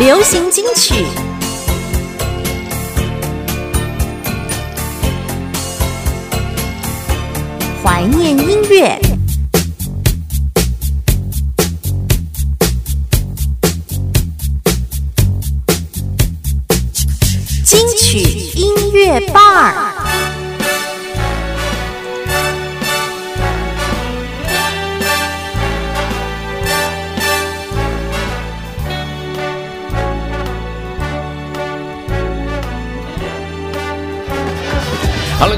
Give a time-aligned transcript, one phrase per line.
[0.00, 1.04] 流行金曲。
[7.84, 8.98] 怀念音乐，
[17.62, 18.20] 金曲
[18.54, 19.89] 音乐伴儿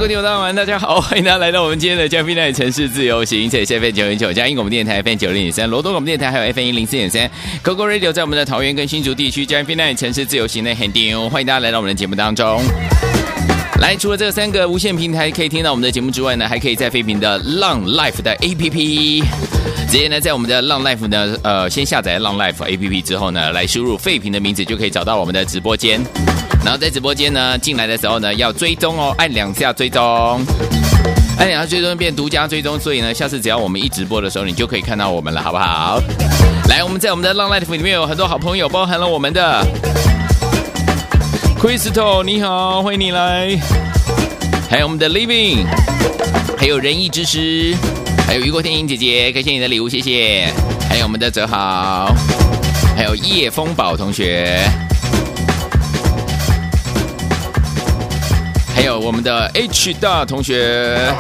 [0.03, 7.31] 各位听众朋友们，大家好，欢迎大家来到我们今天的嘉宾的城市自由行，这里是 FM 九零九，嘉音广播电台 FM 九零点三，罗东广播电台还有 FM 一零四点三
[7.63, 12.61] ，Google Radio 在我们的桃园跟新竹地区，嘉宾的城市自由行的很丢，欢迎大家来到我们的节目当中。
[13.83, 19.25] 来，除了这三个无线平台可以听到我们的节目之外呢，还可以在飞屏的浪 Life 的 APP，
[19.91, 26.01] 直接呢在我们的浪 Life 呢，呃，先下载浪 Life APP 之后呢，来输入废屏的名字就可以找到我们的直播间。
[26.65, 30.01] 然后在直播间呢，进来的时候呢，要追踪哦，按两下追踪，
[31.37, 36.01] 按两下追踪变独家追踪，所以呢，下次只要我们一直播的时候，你就可以看到我们了，好不好？
[36.69, 39.67] 来，我们在我们的浪 Life 里面有很多好朋友，包含了我们的。
[41.63, 43.57] Crystal，你好，欢迎你来。
[44.69, 45.65] 还有我们的 Living，
[46.59, 47.77] 还有仁义之师，
[48.27, 50.53] 还有雨果天影姐姐，感谢你的礼物，谢谢。
[50.89, 52.13] 还有我们的泽豪，
[52.97, 54.61] 还有叶风宝同学，
[58.75, 61.15] 还有我们的 H 大同学。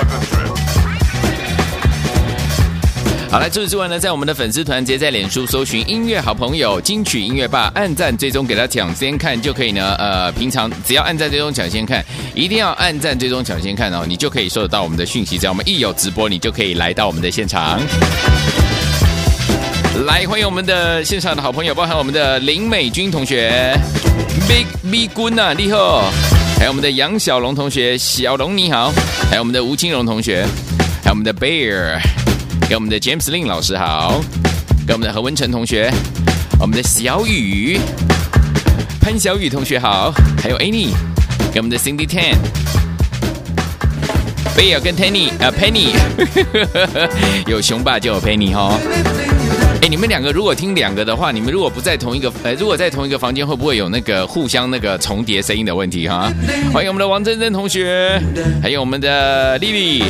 [3.32, 9.96] 好来，除此之外呢，在我们的粉丝团，直接在脸书搜寻“音乐好朋友金曲音乐吧”，按赞最终给他抢先看就可以呢。
[9.98, 15.38] 呃，平常只要按赞最终抢先看，一定要按赞最终抢先看哦，你就可以收得到我们的讯息。
[15.38, 17.80] 只要我们一有直播，你就可以来到我们的现场。
[20.04, 23.74] 来，欢迎我们的现场的好朋友，包含我们的林美君同学
[24.46, 26.12] ，Big B 君啊，你好；
[26.58, 28.92] 还有我们的杨小龙同学，小龙你好；
[29.30, 30.46] 还有我们的吴金荣同学，
[31.02, 31.98] 还有我们的 Bear。
[32.72, 34.18] 给我们的 James Lin 老师好，
[34.86, 35.92] 给我们的何文成同学，
[36.58, 37.78] 我们的小雨
[38.98, 40.10] 潘小雨同学好，
[40.42, 40.94] 还有 Annie，
[41.52, 42.34] 给我们的 Cindy Tan，
[44.56, 45.90] 贝尔跟 Penny 啊 Penny，
[47.46, 48.80] 有雄霸就有 Penny 哈。
[49.82, 56.32] 哎，你们两个如果听两个的话，你们如果不在同一个，呃，如果在同一个房间，会不会有那个互相那个重叠声音的问题哈？
[56.72, 58.18] 欢迎我们的王珍珍同学，
[58.62, 60.04] 还有我们的丽丽。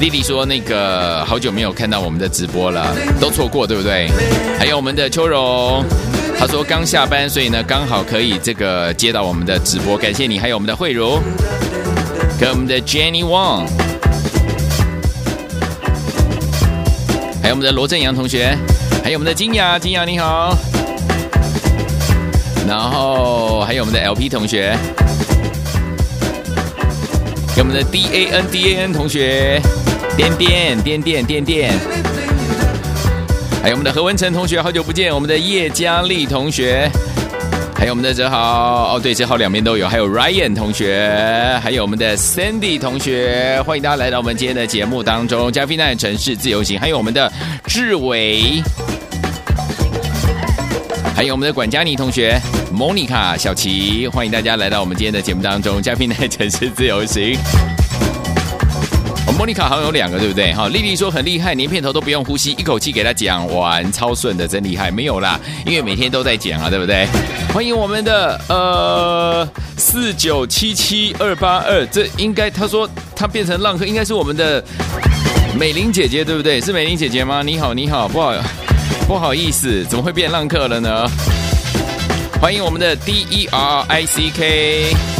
[0.00, 4.08] 丽丽说：“那个好久没有看到我们的直播了，都错过对不对？
[4.58, 5.84] 还有我们的秋荣，
[6.38, 10.38] 他说刚下班，所以呢刚好可以这个接到我们的直播，感谢你。
[10.38, 11.20] 还有我们的慧茹，
[12.40, 13.66] 跟我们的 Jenny Wang，
[17.42, 18.56] 还有我们的罗正阳同学，
[19.04, 20.56] 还有我们的金雅，金雅你好。
[22.66, 24.74] 然后还有我们的 LP 同学，
[27.54, 29.60] 给我们的 DAN DAN 同学。”
[30.20, 31.72] 点点点点点点，
[33.62, 36.90] 还有我们的何文成同学，好久不见；我们的叶佳丽同学，
[37.74, 45.50] 还有我们的哲豪，哦对，哲豪两边都有；还有 Ryan 同学，还有我们的 Sandy 同学，欢迎大家来到我们今天的节目当中。
[45.50, 47.32] 加菲奈城市自由行，还有我们的
[47.64, 48.62] 志伟，
[51.16, 52.38] 还有我们的管家妮同学
[52.70, 55.80] ，Monica 小琪，欢迎大家来到我们今天的节目当中。
[55.80, 57.38] 加菲奈城市自由行。
[59.36, 60.52] 莫妮卡好像有两个，对不对？
[60.52, 64.90] 哈，丽丽说很厉害，连片头都不用呼吸，一口气给他讲完，超顺的，真厉害。
[64.90, 67.06] 没有啦，因为每天都在讲啊，对不对？
[67.52, 74.62] 欢迎我们的呃四九七七二八二，这应该他说他变成浪客，应该是我们的
[75.58, 76.60] 美玲姐姐，对不对？
[76.60, 77.42] 是美玲姐姐吗？
[77.42, 78.34] 你好，你好，不好
[79.08, 81.08] 不好意思，怎么会变浪客了呢？
[82.40, 85.19] 欢迎我们的 D E R I C K。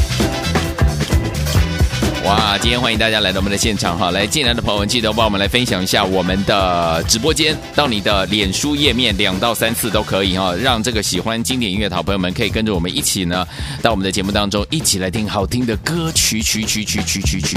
[2.25, 2.59] 哇！
[2.59, 13.47] 今天欢迎大家来到我们的现场哈，来进来的朋友们记得帮我们来分享一下我们的直播间，到你的脸书页面两到三次都可以哈，让这个喜欢经典音乐的好朋友们可以跟着我们一起呢，
[13.81, 17.57] 到我们的节目当中一起来听好听的歌曲曲曲曲曲曲曲。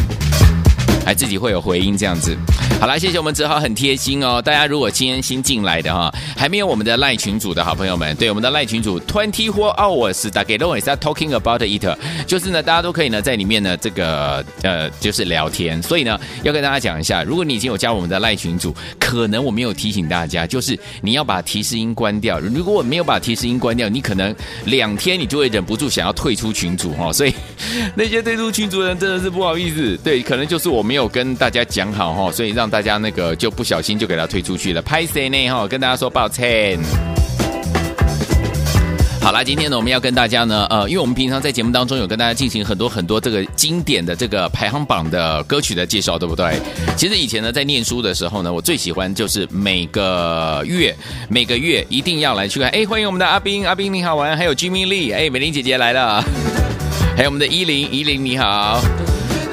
[1.05, 2.35] 还自己会有回音这样子，
[2.79, 4.41] 好了，谢谢我们泽豪很贴心哦。
[4.41, 11.85] 大家如果今天新进来的哈，还没有我们的赖群组的好朋友们，对我们的赖群组 twenty four hours 打给 Lois talking about it，
[12.25, 15.83] 就是呢，大家都可以呢在里面呢这个呃就是聊天。
[15.83, 22.39] 所以呢，要跟大家讲一下，如果你已经有加我们的赖群组，可能我没有提醒大家，就是你要把提示音关掉。
[22.39, 24.33] 如果我没有把提示音关掉，你可能
[24.65, 27.11] 两天你就会忍不住想要退出群组哈。
[27.11, 27.33] 所以
[27.93, 30.92] 那些退出群组的人真的是不好意思，对，可能就是我们。
[30.93, 34.79] 没有跟大家讲好哈，所以让大家那个就不小心就给他推出去了。
[34.79, 35.67] 拍谁呢哈？
[35.67, 36.77] 跟大家说抱歉。
[39.19, 46.59] 好啦，今天呢，我们要跟大家呢，呃，因为我们平常在节目当中有跟大家进行很多很多这个经典的这个排行榜的歌曲的介绍，对不对？
[46.95, 50.95] 其实以前呢，在念书的时候呢，我最喜欢就是每个月
[51.27, 52.69] 每个月一定要来去看。
[52.69, 56.23] 哎，欢迎我们的阿斌，阿斌你好玩，还有 Jimmy Lee，，哎，美玲姐姐来了，
[57.17, 58.79] 还有我们的依林，依林你好。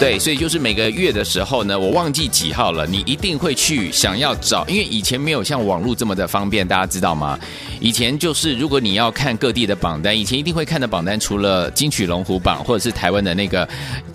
[0.00, 7.38] 对，所以就是每个月的时候呢，我忘记几号了，你一定会去想要找，因为以前没有像网络这么的方便，大家知道吗？
[7.80, 13.68] 以前就是如果你要看各地的榜单，以前一定会看的榜单，除了金曲龙虎榜或者是台湾的那个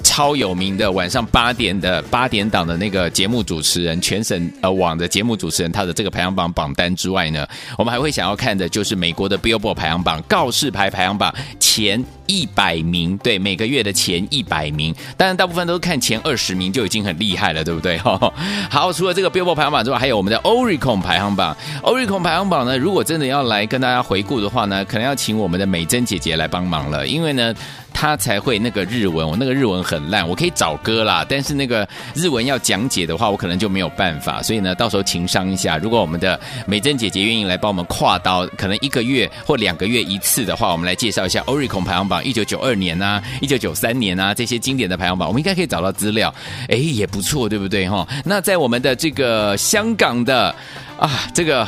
[0.03, 7.45] 超有名的晚上八点的八点档的那个节目主持人，全省呃网的节目主持人他的这个排行榜榜单之外呢，
[7.77, 12.03] 我们还会想要看的就是美国的 Billboard 排行榜告示牌排行榜前。
[12.27, 17.99] 一百名，对每个月的前一百名，当然大部分都是看前二十名就已经很厉害了，对不对？
[18.67, 21.55] 好，除了这个 Billboard 排行榜之外，还有我们的 Oricon 排行榜。
[21.83, 27.53] Oricon 排行榜呢，如果真的要来跟大家回顾的话呢，可能要请我们的美珍姐姐来帮忙了，因为呢。
[27.97, 34.43] 他才会那个日文，我那个日文很烂，我可以找歌啦，但是那个日文要讲解的话，我可能就没有办法。
[34.43, 36.37] 所以呢，到时候情商一下，如果我们的
[36.67, 46.35] 美珍姐姐愿意来帮我们跨刀，可能一个月或两个月一次的话，我们来介绍一下 Oricon 排行榜，一九九二年啊，一九九三年啊这些经典的排行榜，我们应该可以找到资料，
[46.67, 48.05] 哎，也不错，对不对哈？
[48.25, 50.53] 那在我们的这个香港的
[50.99, 51.65] 啊，这个。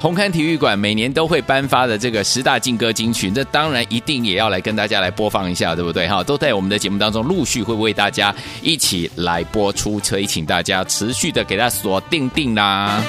[0.00, 6.08] 红磡体育馆每年都会颁发的这个十大劲歌金曲，这当然一定也要来跟大家来播放一下，对不对？
[6.08, 13.02] 哈，都在我们的节目当中陆续会为大家一起来播出，所以请大家持续的给他锁定定啦。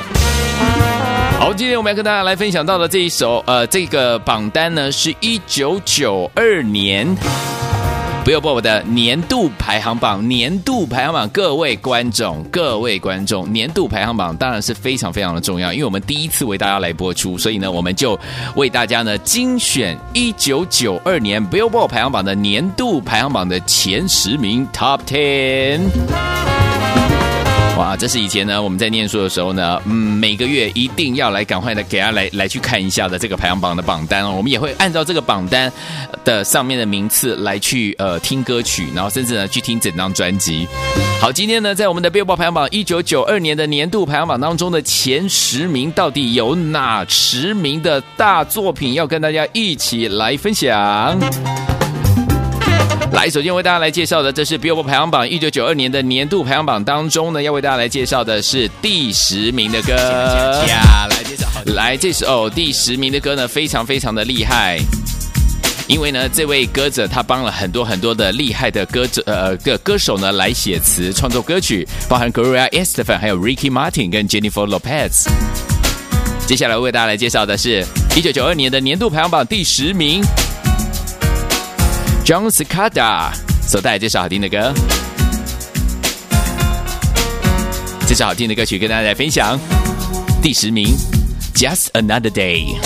[1.39, 7.07] 好，今天我们要跟大家来分享到的这一首，呃，这个榜单呢是一九九二年。
[8.23, 18.17] 不要播我的年度排行榜，年度排行榜，各位观众，各位观众，年度排行榜当然是非常非常的重要，因为我们第一次为大家来播出，所以呢，我们就
[18.55, 25.81] 为大家呢精选一九九二年 b i l l b o 排行榜的年度排行榜的前十名 Top Ten。
[27.81, 34.35] 哇，这是以前呢，我们在念书的时候呢，嗯，每个月一定要来赶快的给他来来去看一下的这个排行榜的榜单哦。
[34.37, 35.73] 我们也会按照这个榜单
[36.23, 40.67] 的上面的名次来去呃听歌曲，然后甚至呢去听整张专辑。
[41.19, 51.19] 好，今天呢在我们的 Billboard 排行榜一九九二年的年度排行榜当中的前十名，到底有哪十名的大作品要跟大家一起来分享？
[53.11, 59.93] 来，首先为大家来介绍的，这是 Billboard 排行榜一九九二年的年度排行榜当中呢，要为大家来介绍的是第十名的歌。
[59.93, 64.79] 来介绍，来这首第十名的歌呢，非常非常的厉害，
[65.87, 75.27] 因为呢，这位歌者他帮了很多很多的厉害的歌者呃歌歌手呢来写词创作歌曲，包含 Gloria Estefan，还有 Ricky Martin 跟 Jennifer Lopez。
[76.47, 77.85] 接下来为大家来介绍的是
[78.15, 80.23] 一九九二年的年度排行榜第十名。
[82.31, 83.29] John Cicada
[83.61, 84.73] 所带来这首好听的歌，
[88.07, 89.59] 这首好听的歌曲跟大家来分享。
[90.41, 90.95] 第十名
[91.53, 92.77] ，Just Another Day。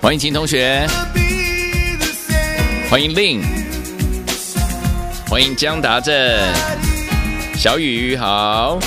[0.00, 0.88] 欢迎秦同学。
[2.88, 3.42] 欢迎令，
[5.28, 6.14] 欢迎江达正，
[7.56, 8.78] 小雨好，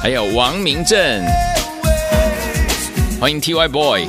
[0.00, 0.98] 还有王明正，
[3.20, 4.06] 欢迎 T Y Boy，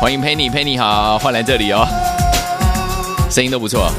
[0.00, 1.88] 欢迎 Penny，Penny 好，欢迎来这里哦，
[3.30, 3.90] 声音都不错。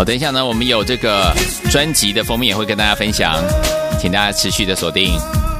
[0.00, 1.30] 好，等一下呢，我们有这个
[1.70, 3.36] 专辑的封面也会跟大家分享，
[4.00, 5.12] 请大家持续的锁定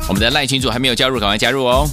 [0.08, 1.86] 我们的赖群主还没有加入，赶快加入哦！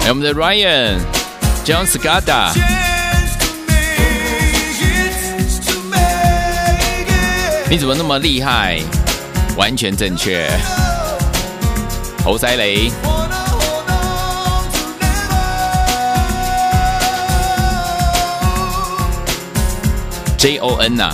[0.00, 0.96] 来，我们的 Ryan、
[1.66, 2.83] John、Scotta。
[7.70, 8.80] 你怎么那么厉害？
[9.56, 10.48] 完全正确。
[12.24, 12.90] 侯塞雷。
[20.36, 21.10] J O N 呐、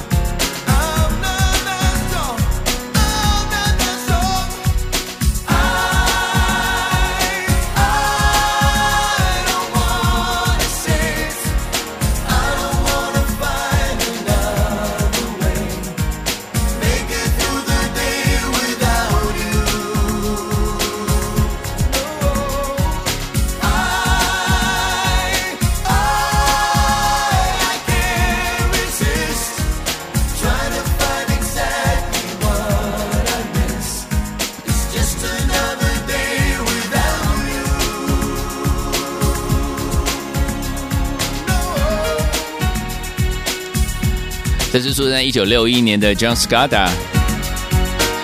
[45.00, 46.86] 出生在一九六一年的 John Scada，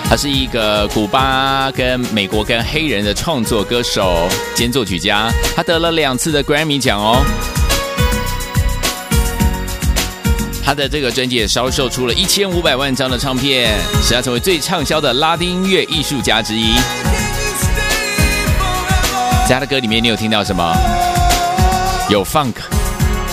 [0.07, 7.25] 他是一个古巴跟美国跟黑人的创作歌手兼作曲家，他得了两次的 Grammy 奖哦。
[10.63, 16.75] 他的这个专辑也销售出了一千五百万张的唱片，使他成为最畅销的拉丁音乐艺术家之一。
[19.49, 20.77] 在他的歌里面，你有听到什么？
[22.11, 22.53] 有 funk，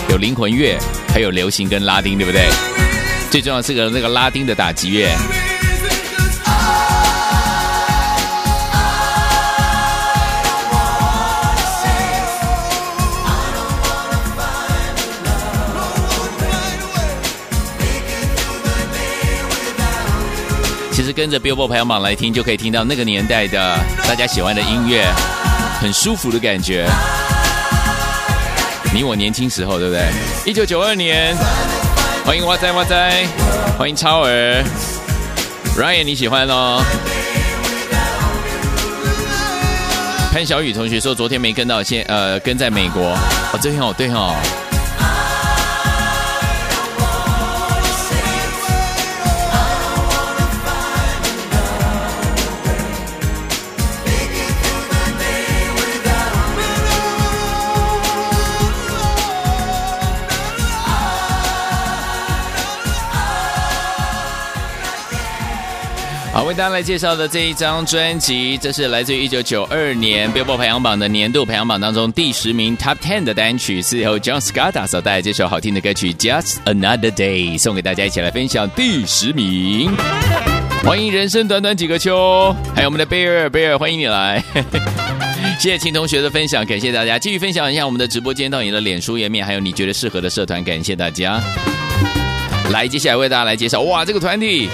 [0.09, 0.79] 有灵魂乐，
[1.13, 2.49] 还有流行跟拉丁，对不对？
[3.35, 5.11] 最重要是个那个拉丁的打击乐。
[20.93, 23.77] 其实跟着 Billboard 排行榜来听，就可以听到那个年代的
[24.07, 25.05] 大家喜欢的音乐，
[25.81, 26.89] 很舒服的感觉。
[28.95, 30.09] 你我年轻时候，对不对？
[30.47, 31.35] 一九九二年，
[32.25, 33.27] 欢迎哇哉哇哉，
[33.79, 34.65] 欢迎超儿
[35.77, 36.83] ，Ryan 你喜欢哦。
[40.33, 44.35] 潘小雨同学说昨天没跟到，现呃跟在美国哦，对哦对哦。
[66.57, 79.97] 大家来介绍的这一张专辑，这是来自于一九九二年 Billboard 排行榜的年度排行榜当中第十名 Top Ten 的单曲，是由 John Scott 所带来这首好听的歌曲《Just Another Day》，送给大家一起来分享第十名。
[80.85, 84.41] 欢迎人生短短几个秋，还有我们的贝尔，贝尔欢迎你来。
[85.59, 87.19] 谢谢秦同学的分享，感谢大家。
[87.19, 91.43] 继续分享一下我们的直播间到你的脸书页面，还有你觉得适合的社团，感谢大家。
[92.71, 94.69] 来，接下来为大家来介绍，哇，这个团体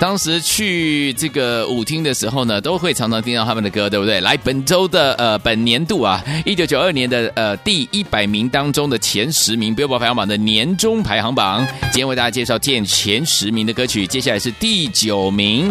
[0.00, 4.18] 当时去这个舞厅的时候呢，都会常常听到他们的歌，对不对？
[4.22, 15.70] 来，本周的呃本年度啊，一九九二年的呃第一百名当中的前十名，Billboard 排行榜的年终排行榜，今天为大家介绍见前十名的歌曲，接下来是第九名。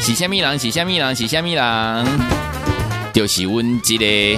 [0.00, 2.04] 喜虾米郎，喜虾米郎，喜虾米郎，
[3.12, 4.36] 就是温吉嘞。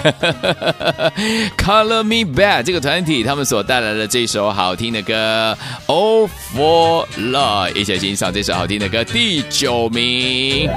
[1.56, 5.56] Color Me Bad 这个团体他们所带来的这首好听的歌
[5.92, 10.68] 《All for Love》，一起来欣赏这首好听的歌，第九名，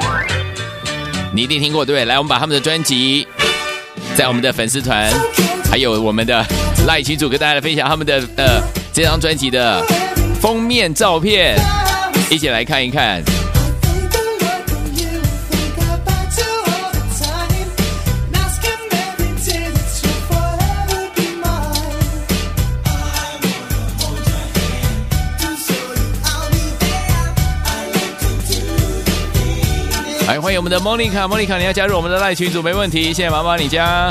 [1.33, 2.05] 你一定听过对不对？
[2.05, 3.27] 来，我们把他们的专辑
[4.15, 5.11] 在我们的粉丝团，
[5.69, 6.45] 还有我们的
[6.85, 8.61] 赖群主跟大家来分享他们的呃
[8.93, 9.81] 这张专辑的
[10.41, 11.55] 封面照片，
[12.29, 13.23] 一起来看一看。
[30.27, 34.09] 来，欢迎我们的 Monica，Monica，你要加入我们的赖群组没问题，现在麻烦你加，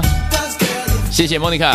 [1.11, 1.73] 谢谢 Monica。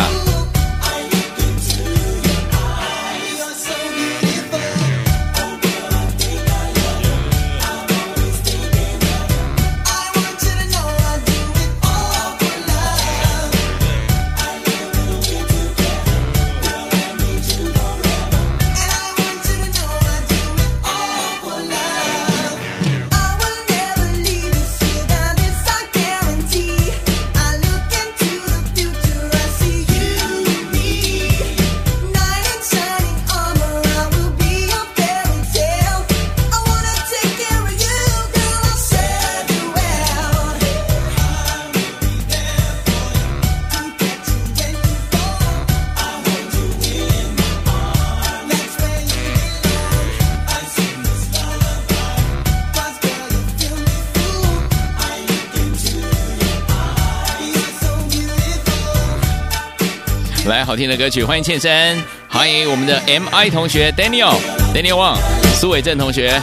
[60.58, 61.96] 来，好听的歌曲，欢迎倩珊，
[62.28, 65.16] 欢迎我们的 M I 同学 Daniel，Daniel Wang，
[65.54, 66.42] 苏伟正同学，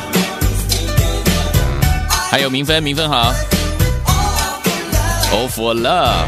[2.31, 3.33] 还有明芬，明芬好
[5.33, 6.27] ，All for Love。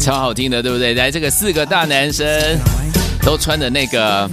[0.00, 0.94] 超好听的，对不对？
[0.94, 2.26] 来，这个四个大男生
[3.22, 4.28] 都穿的那个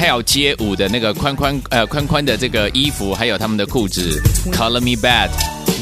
[0.00, 4.18] 跳街舞的那个宽宽呃宽宽的这个衣服，还有他们的裤子
[4.50, 5.28] ，Color Me Bad，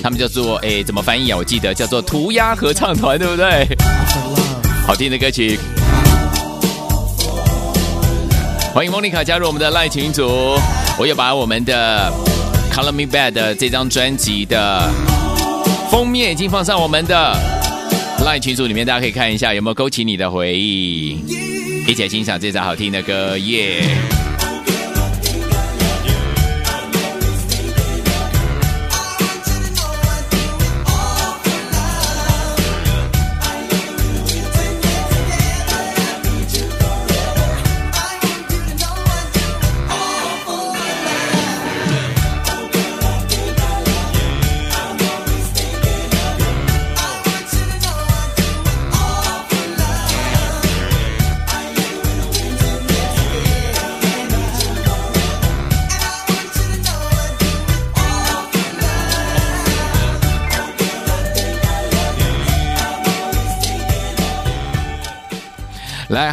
[0.02, 1.36] 他们叫做哎怎么翻译啊？
[1.38, 3.64] 我记得叫做涂鸦合唱团，对不对？
[4.84, 5.56] 好听的歌曲，
[8.74, 10.58] 欢迎莫妮卡加入我们的赖群组。
[10.98, 12.12] 我也把我们的
[12.72, 14.90] Color Me Bad 的这张专辑的
[15.92, 17.36] 封面已经放上我们的。
[18.24, 21.24] 赖群组里面，大家可以看一下有没有勾起你的回忆，
[21.88, 23.82] 一起来欣赏这首好听的歌，耶！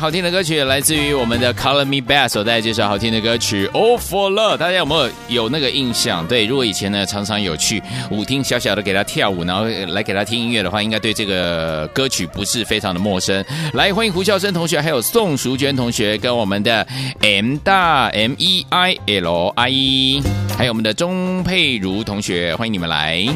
[0.05, 6.27] 好听的歌曲来自于我们的 Color Me Bad 所带来这首好听的歌曲 All for Love，大家有没有有那个印象？
[6.27, 13.43] 对，如果以前呢常常有去舞厅小小的给他跳舞，然后来给他听音乐的话，应该对这个歌曲不是非常的陌生。
[13.73, 16.85] 来，欢迎胡孝生同学，还有宋淑娟同学，跟我们的
[17.21, 20.23] M 大 M E I L I E，
[20.55, 23.27] 还有我们的钟佩如同学，欢迎你们来。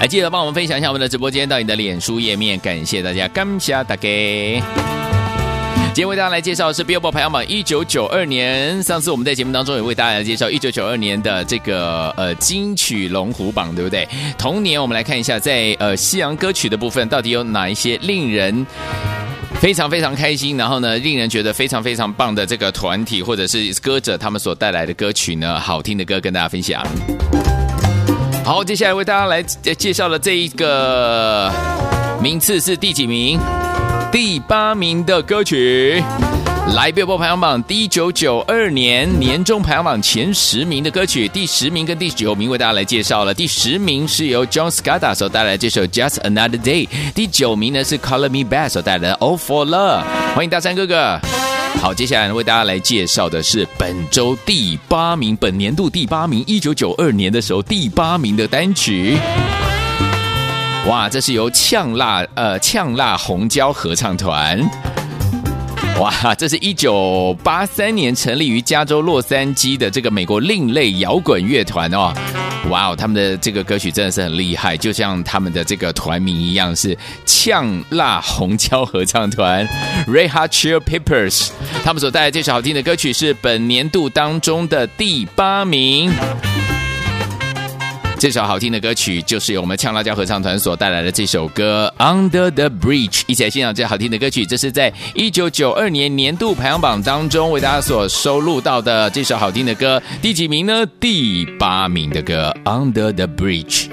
[0.00, 5.05] 还记得帮我们分享一下我们的直播间到你的脸书页面，感谢大家，感谢大家。
[5.96, 8.82] 今天为大家来介绍的是 Billboard 排行榜一九九二年。
[8.82, 14.06] 上次我们在节目当中也为大家介绍一九九二年的这个呃金曲龙虎榜，对不对？
[14.36, 18.66] 同年我们来看一下，在呃西洋歌曲的部分，到底有哪一些令人
[19.58, 25.58] 非常非常开心，然后呢令人觉得非常非常棒的这个团体或者是歌者他们所带来的歌曲呢？
[25.58, 26.86] 好听的歌跟大家分享。
[28.44, 31.50] 好，接下来为大家来介绍的这一个
[32.20, 33.40] 名次是第几名？
[34.16, 36.02] 第八名的歌曲，
[36.74, 43.34] 来别播排行榜一九九二年年终排行榜前十名的歌曲，第十名跟第九名为大家来介绍了。
[43.34, 50.02] 第十名是由 John Scott 所带来这首 Just Another Day，第九名呢是 Color Me Bad 所带来的 All for Love。
[50.34, 51.20] 欢迎大山哥哥。
[51.82, 59.18] 好，接下来为大家来介绍的是本周第八名，本年度第八名，一九九二年的时候第八名的单曲。
[60.88, 64.60] 哇，这是由呛辣呃呛辣红椒合唱团，
[65.98, 72.14] 哇，这是一九八三年成立于加州洛杉矶的这个美国另类摇滚乐团哦，
[72.70, 76.96] 哇哦，他们的这个歌曲真的是很厉害，就像他们的这个团名一样，是
[77.26, 79.68] 呛辣红椒合唱团
[80.06, 81.48] （Red Hot Chili Peppers）。
[81.84, 86.12] 他们所带来这首好听的歌曲是本年度当中的第八名。
[88.18, 94.46] 这首好听的歌曲就是由我们呛辣椒合唱团所带来的这首歌《Under the Bridge》，一起来欣赏这好听的歌曲。
[94.46, 100.86] 这是在一九九二年年度排行榜当中为大家所收录到的这首好听的歌，第几名呢？
[100.98, 103.88] 第八名的歌《Under the Bridge》。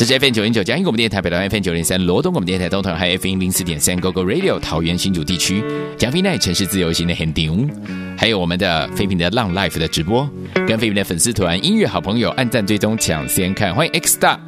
[0.00, 5.62] 这是 FM 九零九江英广播电台，北台 FM 九零三罗东广播电台，东台还有 FM 零四点三 GoGo Radio 桃园新竹地区，
[5.98, 7.68] 江飞奈城市自由行的 Handing，
[8.16, 10.26] 还有我们的飞平的浪 Life 的直播，
[10.66, 14.38] 跟飞平的粉丝团音乐好朋友按赞追踪抢先看，欢迎 X Star。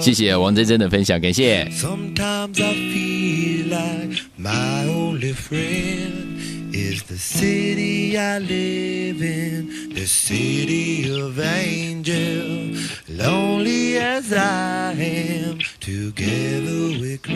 [0.00, 1.70] 谢谢王真真的分享，感谢。
[7.10, 12.80] The city I live in, the city of angel.
[13.08, 17.34] Lonely as I am, together we cry.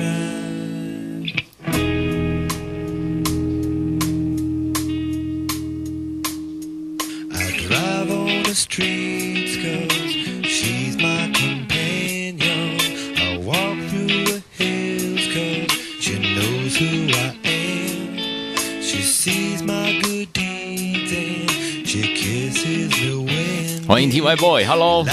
[7.33, 10.14] I drive on the streets cause
[23.87, 25.05] 欢迎 TY Boy，Hello。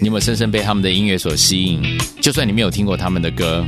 [0.00, 1.82] 你有没有深深被他们的音乐所吸引。
[2.20, 3.64] 就算你没有听过他们的歌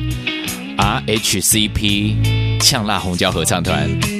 [0.78, 4.11] ，RHCP 呛辣红椒合唱团。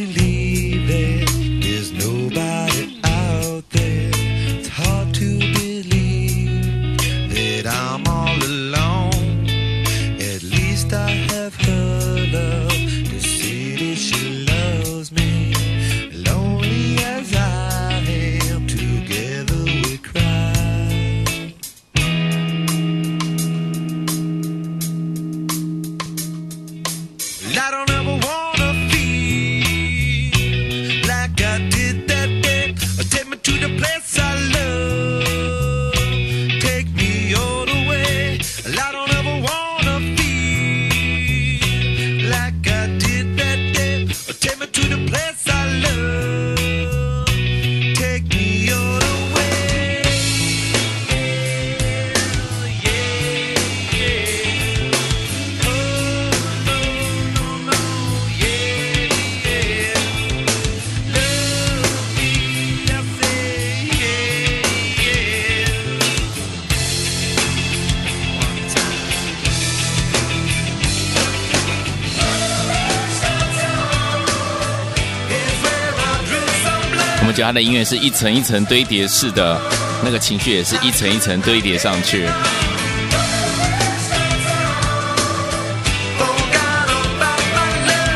[77.85, 79.61] 是一层一层堆叠式的，
[80.05, 82.29] 那个情绪也是一层一层堆叠上去。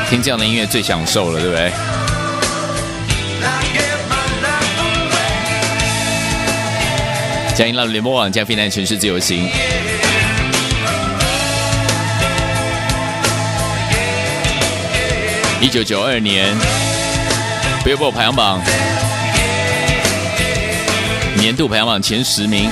[0.08, 1.72] 听这样的音乐最享受了，对不对？
[7.54, 9.48] 嘉音浪联播网加飞南城市自由行。
[15.58, 16.54] 一九九二年
[17.82, 18.60] ，Billboard 排行榜
[21.36, 22.70] 年度排行榜前十名。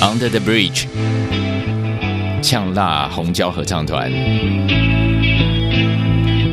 [0.00, 0.86] Under the Bridge，
[2.42, 4.10] 呛辣红椒合唱团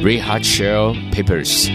[0.03, 1.69] ，Red Hot Chili Peppers。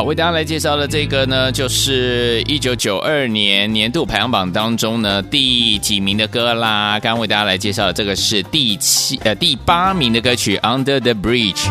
[0.00, 6.98] 好，为大家来介绍的这个呢，就是一九九二年年度排行榜当中呢第几名的歌啦。
[7.00, 11.66] 刚刚为大家来介绍的这个是第七呃第八名的歌曲《Under the Bridge》。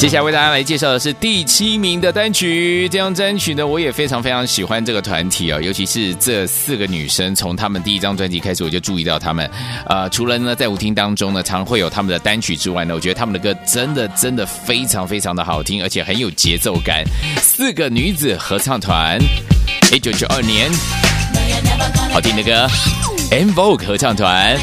[0.00, 9.46] 接下来为大家来介绍的是第七名的单曲，这张单曲呢，我也非常非常喜欢这个团体哦，尤其是这四个女生，从她们第一张专辑开始，我就注意到她们。
[9.84, 17.04] 呃，除了呢在舞厅当中呢，常会有她们的单曲之外呢，我觉得她们的歌真的真的非常非常的好听，而且很有节奏感。
[17.42, 19.18] 四个女子合唱团，
[19.92, 20.70] 一九九二年，
[22.10, 22.66] 好听的歌
[23.32, 24.56] n v o g u e 合唱团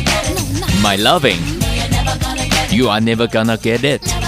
[0.84, 4.27] ，My Loving，You Are Never Gonna Get It。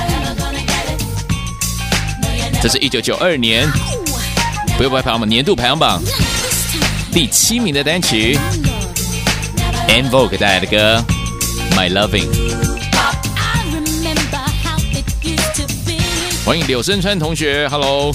[2.61, 3.65] 这是一九九二年
[4.77, 6.01] 不要排行榜年度排行榜。
[7.11, 8.37] 第七名的单曲
[9.87, 11.03] n Vogue 带来的歌
[11.75, 12.27] 《My Loving》。
[16.45, 18.11] 欢迎柳生川同学，Hello，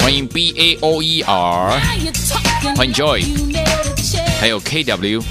[0.00, 1.80] 欢迎 B A O E R，
[2.76, 3.24] 欢迎 Joy，
[4.40, 5.22] 还有 K W，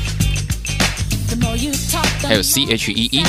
[2.24, 3.24] 还有 C H E E。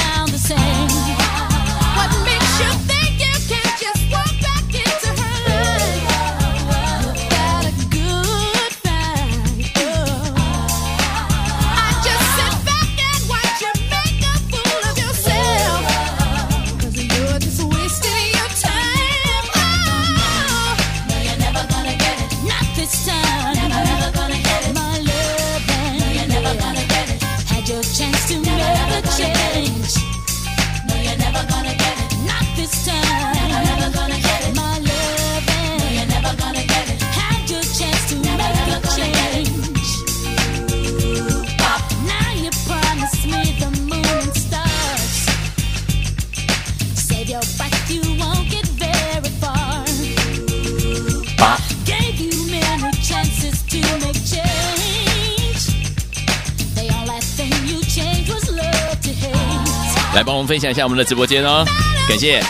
[60.58, 61.64] 分享一下我们的直播间哦，
[62.08, 62.42] 感谢。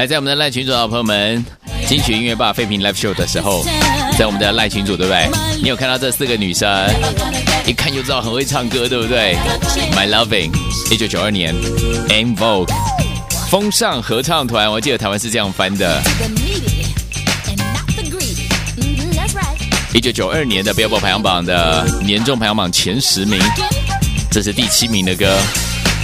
[0.00, 1.44] 来，在我们的赖群组的朋友们，
[1.86, 3.62] 金曲音乐霸废品 Live Show 的时候，
[4.16, 5.28] 在我们的赖群组，对不对？
[5.60, 6.66] 你有看到这四个女生，
[7.66, 9.36] 一看就知道很会唱歌，对不对
[9.94, 10.50] ？My Loving，
[10.90, 11.54] 一九九二年
[12.08, 12.72] ，M Vogue，
[13.50, 16.00] 风尚合唱团，我记得台湾是这样翻的。
[19.92, 23.38] 一九九二年的 Billboard 排行榜的年终排行榜前十名，
[24.30, 25.36] 这是第七名的歌，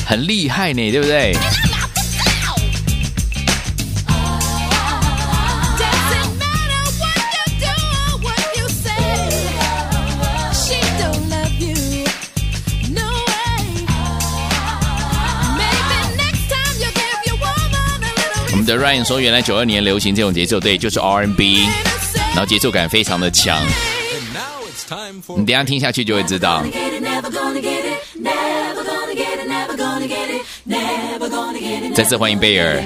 [0.05, 1.35] 很厉害呢，对不对？
[18.67, 21.65] 的 Rain 说，原来九二年流行这种节奏，对，就是 R&B，
[22.31, 23.65] 然后节奏感非常的强。
[25.37, 26.65] 你等下听下去就会知道。
[31.95, 32.83] 再次欢迎贝尔，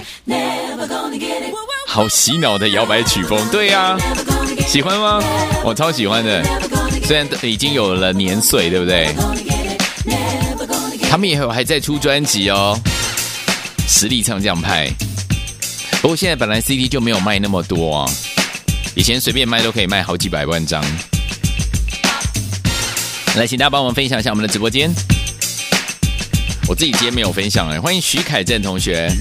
[1.87, 3.97] 好洗脑的摇摆曲风，对呀，
[4.69, 5.21] 喜欢吗？
[5.65, 6.45] 我超喜欢的，
[7.05, 9.09] 虽然已经有了年岁，对不对？
[11.11, 12.79] 他们以后还在出专辑哦，
[13.89, 14.89] 实力唱将派。
[16.01, 18.11] 不过现在本来 CD 就没有卖那么多啊，
[18.95, 20.83] 以前随便卖都可以卖好几百万张。
[23.37, 24.91] 来，请大家帮我们分享一下我们的直播间。
[26.67, 29.13] 我自己今天没有分享哎，欢迎徐凯正同学。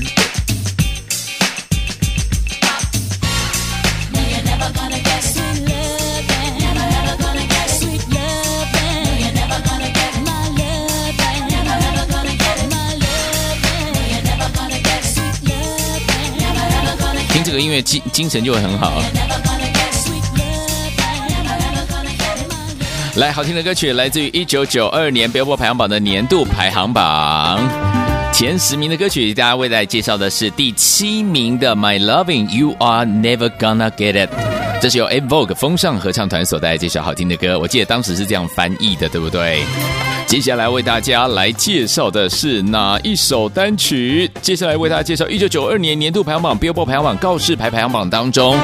[17.60, 19.02] 音乐精精神就会很好。
[23.16, 27.60] 来，好听的歌曲来自于一九九二年 Billboard 排行榜的年度排行榜
[28.32, 34.30] 前十名的歌曲，大家为大家介绍的是第七名的 My Loving You Are Never Gonna Get It，
[34.82, 37.60] 这是由 Avog 风尚合唱团所带来这首好听的歌。
[37.60, 39.66] 我记得当时是这样翻译的，对不对？
[40.30, 44.30] 接下来为大家来介绍的是哪一首单曲？
[44.44, 48.56] 接下来为大家介绍一九九二年年度排行榜 Billboard 排行榜告示牌排行榜当中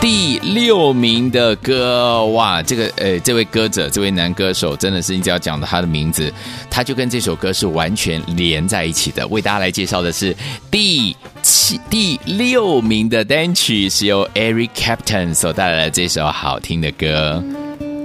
[0.00, 2.24] 第六名的歌。
[2.26, 6.32] 哇，这个呃，这位歌者，这位男歌手，真的是你只要讲到他的名字，
[6.70, 9.26] 他就跟这首歌是完全连在一起的。
[9.26, 10.32] 为大家来介绍的是
[10.70, 17.42] 第七、第六名的单曲，是由 Eric Captain 所带来的这首好听的歌。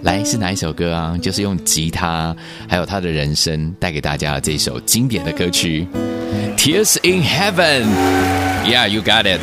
[0.03, 1.17] 来是哪一首歌啊？
[1.21, 2.35] 就是用吉他
[2.67, 5.87] 还有他的人声带给大家这首经典的歌曲
[6.57, 7.83] 《Tears in Heaven》。
[8.65, 9.39] Yeah, you got it。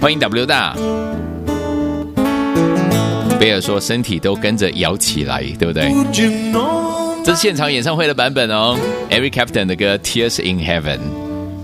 [0.00, 0.76] 欢迎 W 大。
[3.38, 5.92] 贝尔说身体都跟着摇起来，对不对？
[7.24, 8.76] 这是现场演唱会的版本哦
[9.10, 10.98] ，Eric Clapton 的歌《Tears in Heaven》。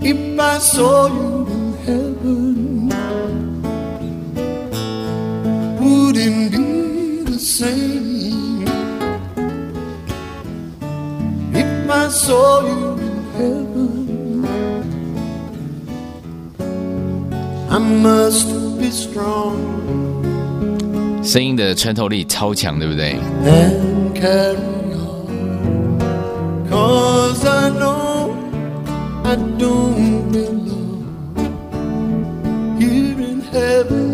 [0.02, 1.46] if I saw you
[1.86, 3.60] in heaven?
[5.80, 6.67] Would it be
[7.47, 8.63] the same?
[11.53, 14.45] If I saw you in heaven,
[17.69, 18.47] I must
[18.79, 19.57] be strong
[21.23, 23.15] 声音的穿透力超强，对不对？
[23.45, 24.57] and carry
[24.93, 25.23] on.
[26.69, 28.33] Cause I know
[29.23, 31.05] I don't belong
[32.77, 34.06] here in heaven.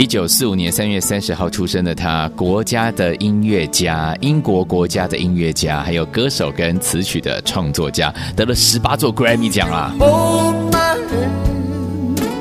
[0.00, 9.94] 一九四五年三月三十号出生的他，国家的音乐家，英国国家的音乐家，还有歌手跟词曲的创作家，得了十八座 Grammy 奖啊。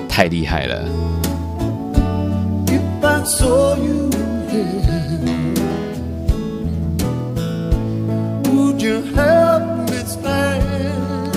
[0.08, 0.86] 太厉害了。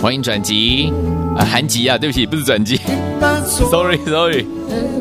[0.00, 0.92] 欢迎转机。
[1.36, 2.78] 啊，韩吉啊，对不起，不是转机。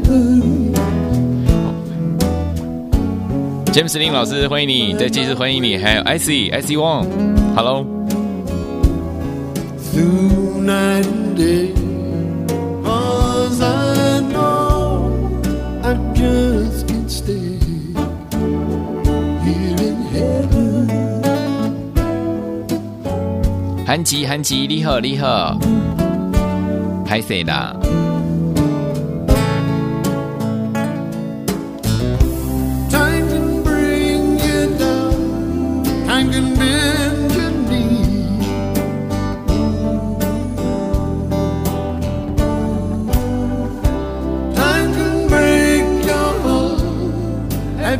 [0.04, 0.58] if
[3.74, 7.86] James Lin 老师，欢迎你，再继续欢迎你，还有 IC IC Wong，Hello。
[9.94, 11.06] through night
[11.38, 11.72] day.
[12.84, 15.10] Cause I know
[15.84, 17.58] I just can't stay
[19.46, 20.90] here in heaven.
[23.86, 25.58] 韩吉韩吉，你好你好，
[27.06, 27.74] 拍谁啦？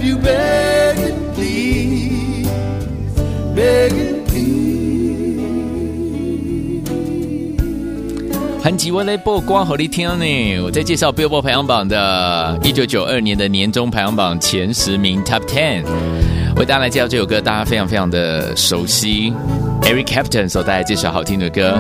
[0.02, 2.50] Have you begging, please,
[3.56, 5.38] begging, please?
[8.64, 15.84] 韩吉我来播光和你听呢，我在介绍 Billboard 排行榜的一九九二年的年终排行榜前十名 Top Ten，
[16.56, 19.32] 为大家来介绍这首歌，大家非常非常的熟悉。
[19.92, 21.78] kry captain 所带来这首好听的歌。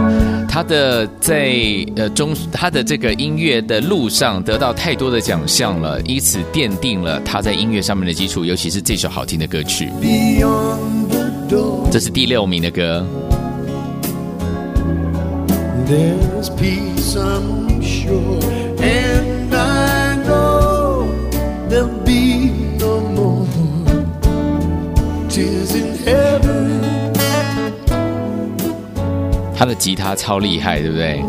[0.49, 1.55] 他的在
[1.95, 9.89] 呃中他的这个音乐的路上得到太多的奖项了以此奠定了他在音乐上面的基础尤其是这首好听的歌曲。
[11.91, 13.05] 这是第六名的歌。
[29.61, 31.23] 他的吉他超厉害，对不对？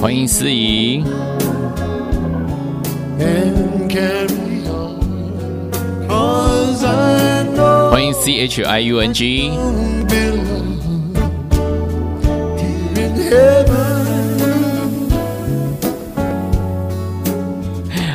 [0.00, 1.02] 欢迎思怡。
[7.90, 9.50] 欢迎 C H I U N G。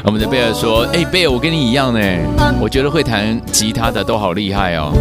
[0.06, 2.00] 我们的贝尔说：“哎，贝尔，我跟你一样呢，
[2.62, 4.94] 我觉得会弹吉他的都好厉害哦。”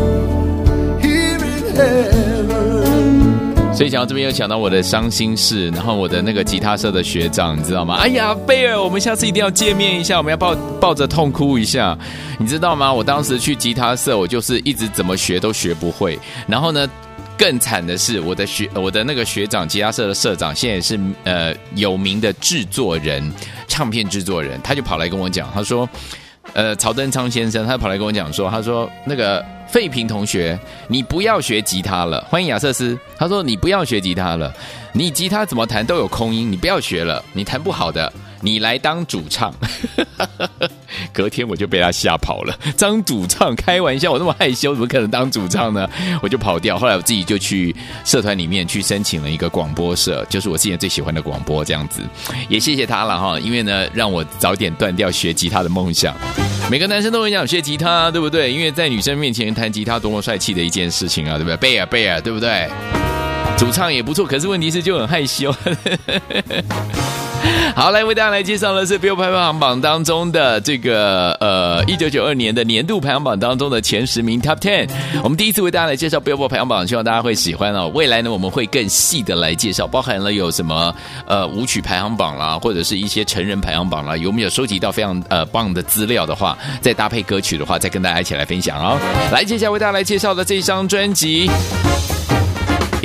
[3.74, 7.96] 所以讲到这边又想到我的伤心事，然后我的那个吉他社的学长，你知道吗？
[7.96, 11.98] 哎呀，贝尔，我们下次一定要见面一下，我们要抱抱着痛哭一下，
[12.38, 12.92] 你知道吗？
[12.92, 16.88] 我当时去吉他社，我就是一直怎么学都学不会，然后呢？”
[17.36, 23.28] 更惨的是，我的学我的那个学长，吉他社的社长，现在也是呃有名的制作人，
[23.66, 25.86] 唱片制作人，他就跑来跟我讲，他说，
[26.54, 32.24] 呃，曹登昌先生，他跑来跟我讲说，他说那个费平同学，你不要学吉他了。
[32.30, 34.54] 欢迎亚瑟斯，他说你不要学吉他了，
[34.92, 39.52] 你吉他怎么弹都有空音，你不要学了，你弹不好的，你来当主唱。
[41.12, 45.90] 隔天我就被他吓跑了，当主唱开玩笑，我那么害羞，怎么可能当主唱呢？
[46.22, 46.78] 我就跑掉。
[46.78, 52.00] 后来我自己就去社团里面去申请了一个广播社，就是我之前最喜欢的广播，这样子。
[52.48, 56.14] 也谢谢他了哈，因为呢，让我早点断掉学吉他的梦想。
[56.70, 58.50] 每个男生都很想学吉他，对不对？
[58.50, 61.56] 因为在女生面前弹吉他多么帅气的一件事情啊，对不对？
[61.58, 62.68] 贝尔贝尔，对不对？
[63.56, 65.54] 主唱也不错，可是问题是就很害羞。
[67.74, 74.88] 好，来为大家来介绍的是 Bill 排行榜当中的这个呃一九九二年的年度排行榜当中的前十名 Top Ten。
[75.22, 77.90] 我们第一次为大家来介绍 Billboard 排行榜，希望大家会喜欢哦。
[77.94, 80.94] 未来呢，我们会更细的来介绍，包含了有什么
[81.26, 88.98] 呃舞曲排行榜啦，或者是一些成人排行榜啦，有没有收集到非常呃棒的资料的话，再搭配歌曲的话，再跟大家一起来分享哦。
[89.32, 91.50] 来，接下来为大家来介绍的这张专辑。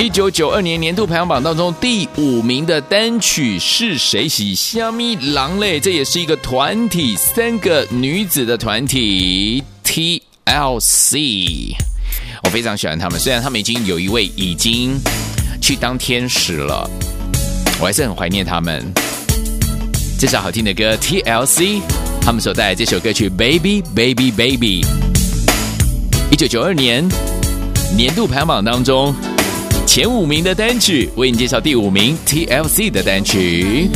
[0.02, 5.78] 一九九二年年度排行榜当中第五名的单曲是谁喜虾米狼嘞？
[5.78, 11.76] 这也是一个团体，三个女子的团体 TLC。
[12.45, 14.97] 我非常喜欢他们，虽然他们已经有一位已经
[15.62, 16.89] 去当天使了，
[17.82, 18.82] 我还是很怀念他们。
[20.18, 21.82] 这首好听的歌 TLC，
[22.22, 24.86] 他们所带来这首歌曲 Baby Baby Baby，
[26.32, 27.06] 一九九二年
[27.97, 29.14] 年度排行榜当中。
[29.90, 33.90] 前五名的单曲，为你介绍第五名 TLC 的单曲。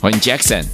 [0.00, 0.64] 欢迎 Jackson，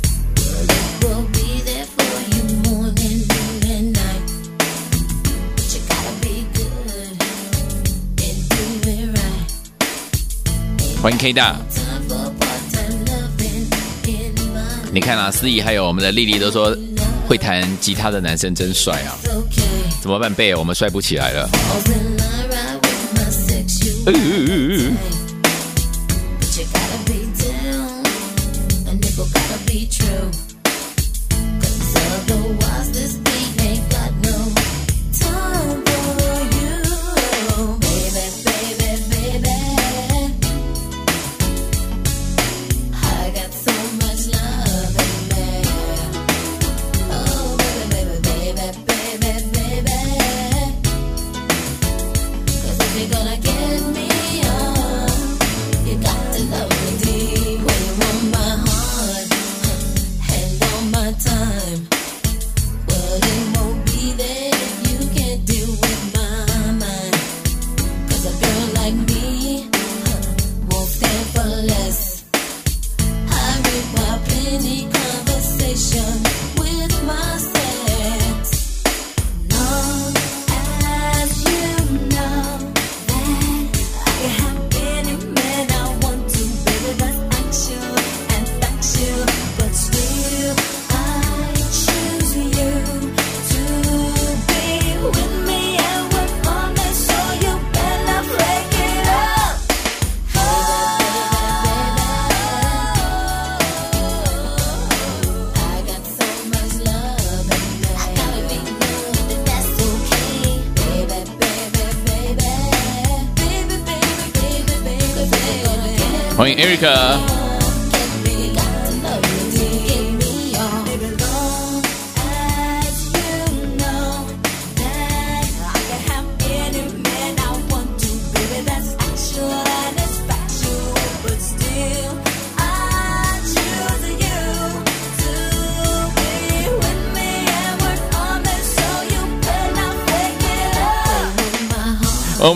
[11.02, 11.58] 欢迎 K 大。
[14.90, 16.74] 你看啊，思怡还有我们的丽丽都说，
[17.28, 19.12] 会弹吉他的男生真帅啊！
[20.00, 20.58] 怎么办，贝尔？
[20.58, 21.48] 我们帅不起来了。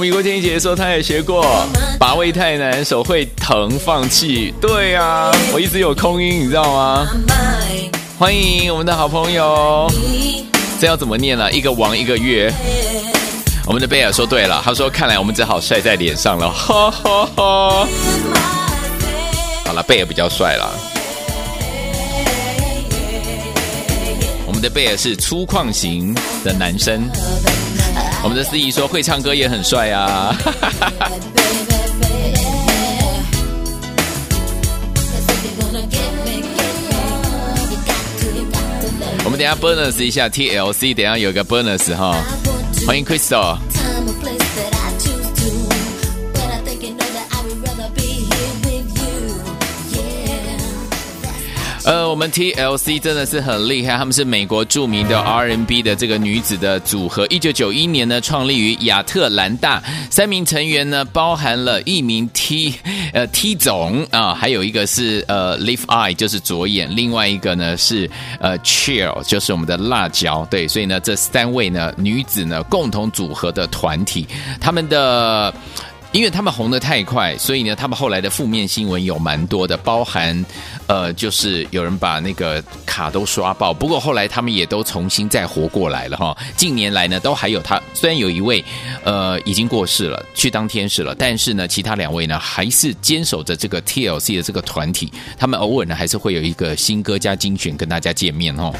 [0.02, 1.64] 哦，米国天一姐说她也学过，
[1.96, 4.52] 把位太难，手会疼，放弃。
[4.60, 7.06] 对呀、我一直有空音，你知道吗？
[8.18, 9.88] 欢迎我们的好朋友，
[10.80, 12.52] 这要怎么念呢、一个王一个月。
[13.64, 17.88] 我们的贝尔说对了，他说看来我们只好帅在脸上了，哈哈哈。
[19.64, 20.68] 好了，贝尔比较帅啦。
[24.44, 27.08] 我们的贝尔是粗犷型的男生。
[28.24, 30.32] 我们的司仪说会唱歌也很帅啊。
[39.24, 42.16] 我们等一下 bonus 一下 TLC，等一下有个 bonus 哈。
[42.86, 43.71] 欢迎 Crystal。
[51.84, 57.26] 呃，我们 TLC 真的是很厉害，他们是美国著名的 R&B 的这个女子的组合。
[57.26, 62.74] 一九九一年呢，创立于亚特兰大，三名成员呢包含了一名 T
[63.12, 68.08] 呃 T 总啊，还有一个是呃 Leaf Eye 就是左眼，另外一个呢是
[68.38, 70.46] 呃 Chill 就是我们的辣椒。
[70.48, 74.24] 对，所以呢这三位呢女子呢共同组合的团体，
[74.60, 75.52] 他们的。
[76.12, 80.44] 因为他们红得太快，所以呢，他们后来的负面新闻有蛮多的，包含
[80.86, 83.72] 呃，就是有人把那个卡都刷爆。
[83.72, 86.36] 不过后来他们也都重新再活过来了哈。
[86.54, 88.62] 近年来呢，都还有他，虽然有一位
[89.04, 95.10] 呃已经过世了，去当天使了，但是呢，其他两位呢还是坚守着这个 TLC 的这个团体。
[95.38, 98.70] 他们偶尔呢还是会有一个新歌加精选跟大家见面哦。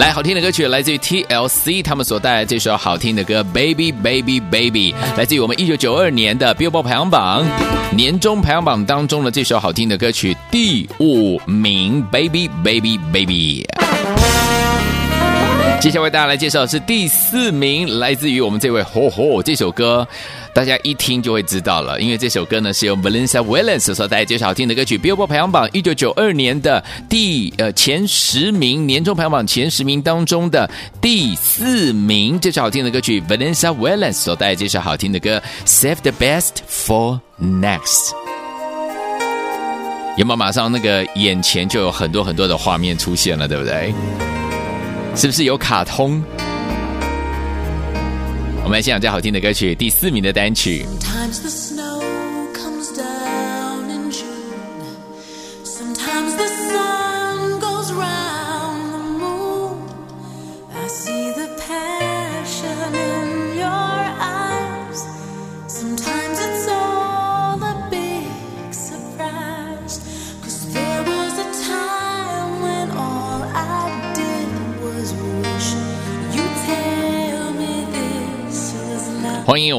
[0.00, 7.44] 来，好听的歌曲来自于 TLC，他们所带来这首好听的歌《Baby Baby Baby》，来自于我们一九九二年的 Billboard 排行榜
[7.94, 13.68] 年终排行榜当中的这首好听的歌曲第五名《Baby Baby Baby》。
[15.80, 20.06] 接下来为大家来介绍的是第四名，来自于我们这位吼吼这首歌。
[20.52, 30.68] 大家一听就会知道了，因为这首歌呢是由 Valencia Williams 所带来介绍好听的歌曲，Billboard 排行榜一九九二年的第呃前十名，年终排行榜前十名当中的
[31.00, 38.12] 第四名，这首好听的歌曲 Valencia Williams 所带来这首好听的歌，Save the best for next。
[40.18, 43.94] 有没有马上那个眼前就有很多很多的画面出现了，对不对？
[45.16, 46.22] 是不是有卡通？
[48.62, 50.86] 我们来欣赏最好听的歌曲，第四名的单曲。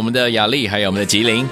[0.02, 1.48] 我们的雅丽，还有我们的吉林。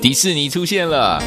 [0.00, 1.20] 迪士尼出现了，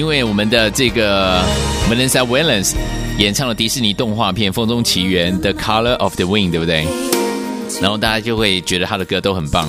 [0.00, 1.42] 因为我们的这个
[1.90, 2.72] Melissa Valens
[3.18, 6.86] 演唱了迪士尼动画片《风中奇缘》The Color of the Wind，对不对？
[7.82, 9.68] 然后大家就会觉得他的歌都很棒，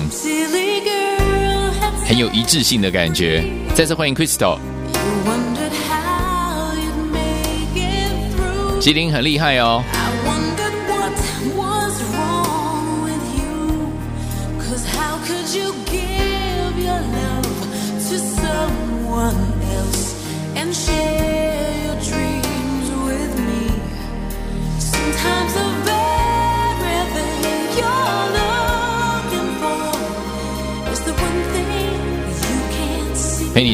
[2.06, 3.44] 很有一致性的感觉。
[3.74, 4.56] 再次欢迎 Crystal。
[8.80, 9.84] 吉林很厉害哦。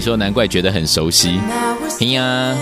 [0.09, 1.39] 说难怪觉得很熟悉。
[2.01, 2.57] 嘿呀。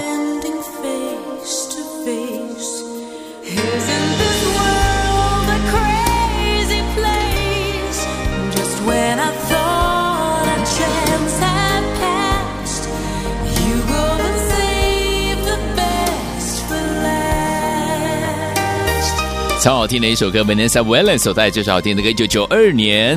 [19.63, 23.17] 超好听的一首歌，Vanessa w e l l a n 所带这首好听的歌，一九九二年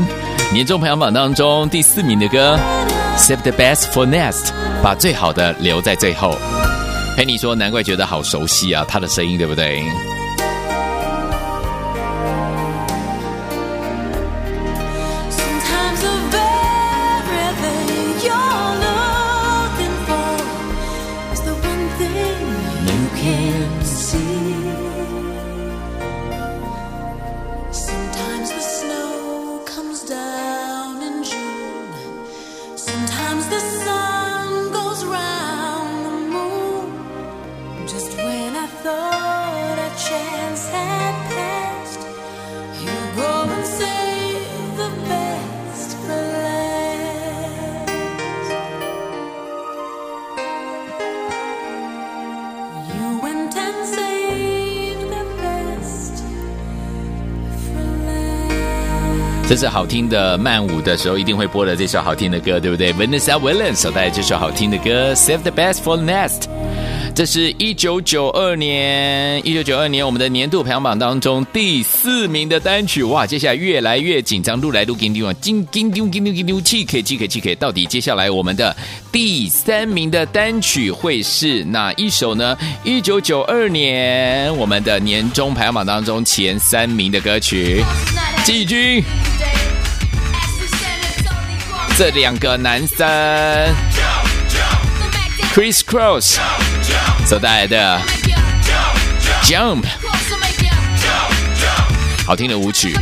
[0.53, 2.59] 年终排行榜当中第四名的歌。
[3.19, 4.51] ，Save the best for next，
[4.81, 6.35] 把最好的留在最后。
[7.15, 9.83] 陪你说，难怪觉得好熟悉啊，他的声音对不对？
[59.49, 66.43] 这是好听的慢舞的时候一定会播的这首好听的歌，对不对？Vanessa Williams 所带来这首好听的歌，Save the best for next。
[67.19, 73.27] 这是一九九二年，一九九二年我们的年度排行榜当中第四名的单曲，哇！
[73.27, 78.73] 接下来越来越紧张，撸来撸给丢，金金丢金丢金丢，气 K 气 K 气 K，到底接下来我们的
[79.11, 82.57] 第三名的单曲会是哪一首呢？
[82.85, 87.83] 一九九二年我们的年终排行榜当中前三名的歌曲，
[88.45, 89.03] 季军。
[91.97, 93.05] 这两个男生
[95.53, 96.37] ，Chris Cross
[97.29, 98.01] 所带来的
[99.43, 99.83] Jump，
[102.25, 102.95] 好听的舞曲。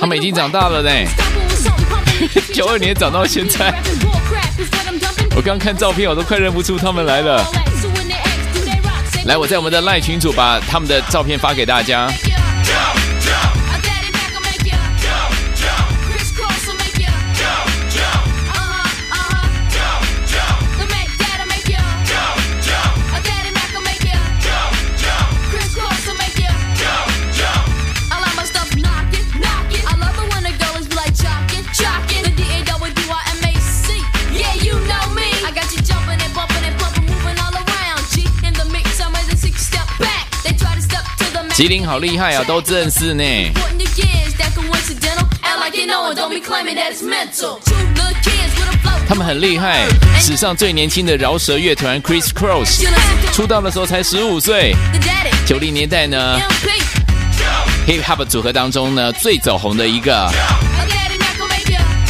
[0.00, 0.90] 他们已经长大了呢，
[2.54, 3.70] 九二年长到现在。
[5.36, 7.44] 我刚看照片，我都快认不出他们来了。
[9.26, 12.08] 来，我在我们的赖群组把他们的照片发给大家。
[41.60, 43.22] 吉林好厉害啊，都认识呢。
[49.06, 49.86] 他们很厉害，
[50.18, 52.86] 史上最年轻的饶舌乐团 Chris Cross
[53.34, 54.74] 出道的时候才十五岁。
[55.46, 56.40] 九零年代呢
[57.86, 60.32] ，Hip Hop 组合当中呢最走红的一个，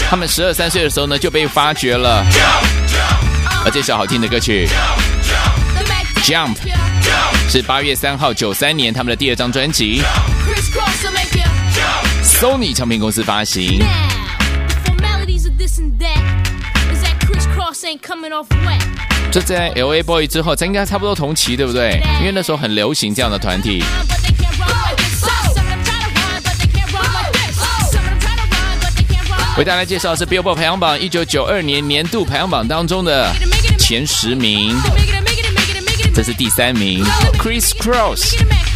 [0.09, 2.25] 他们十二三岁的时候呢就被发掘了，
[3.65, 4.69] 而这首好听的歌曲
[6.23, 6.55] Jump。
[7.51, 10.01] 是八月三号九三年他们的第二张专辑
[12.23, 13.85] ya.，Sony 唱片公司发行。
[19.33, 22.01] 这在 L A Boy 之后，这应该差不多同期，对不对？
[22.21, 23.83] 因为那时候很流行这样的团体。
[29.59, 33.35] 为大家介绍是 Billboard 排行榜一九九二年年度排行榜当中的
[33.77, 34.73] 前十名，
[36.15, 37.05] 这是第三名
[37.39, 38.70] Chris Cross。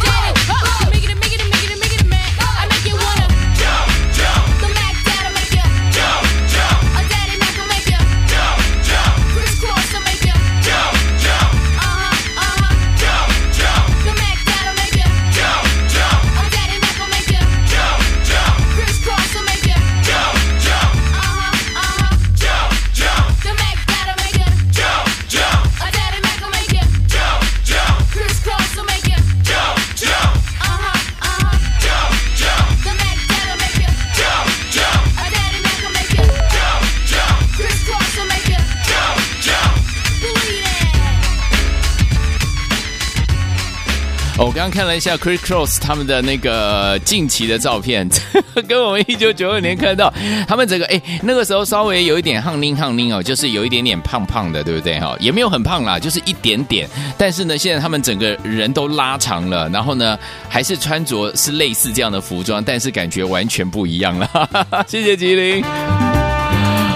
[44.37, 48.05] 哦我刚刚看了一下 Chris Cross 他们的那个近期的照片，
[48.67, 50.13] 跟我们一九九二年看到
[50.45, 55.15] 他们整个哎那个时候稍微有一点胖拎胖拎哦，就是有一点点胖胖的，对不对哈？
[55.21, 56.85] 也没有很胖啦，就是一点点。
[57.17, 60.19] 但是呢，现在他们整个人都拉长了，然后呢
[60.49, 64.29] 还是穿着是类似这样的服装，但是感觉完全不一样了。
[64.85, 65.63] 谢谢吉林。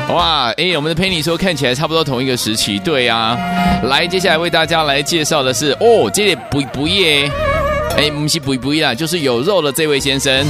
[0.09, 3.37] 哇，哎，我们的 Penny 说看起来差不多同一个时期，对啊。
[3.83, 7.29] 来，接下来为大家来介绍的是，哦，这里不不耶，
[7.95, 10.43] 哎，不是不不啦，就是有肉的这位先生。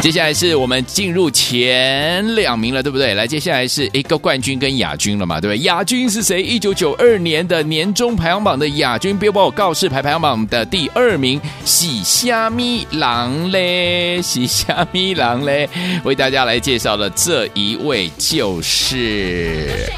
[0.00, 3.14] 接下来是我们进入前两名了，对不对？
[3.14, 5.64] 来，接下来是一个冠军跟亚军了嘛，对不对？
[5.64, 6.40] 亚军是谁？
[6.40, 15.68] 一九九二年的年终排行榜的亚军别把我告示牌排行榜的第二名，喜虾米郎嘞， 喜虾米郎嘞，
[16.04, 19.90] 为大家来介绍的这一位就是，